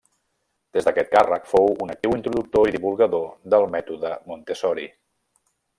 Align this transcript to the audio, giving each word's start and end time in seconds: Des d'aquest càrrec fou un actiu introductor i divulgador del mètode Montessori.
Des 0.77 0.87
d'aquest 0.87 1.11
càrrec 1.15 1.45
fou 1.51 1.69
un 1.85 1.93
actiu 1.95 2.15
introductor 2.21 2.67
i 2.71 2.75
divulgador 2.77 3.31
del 3.55 3.69
mètode 3.77 4.17
Montessori. 4.33 4.93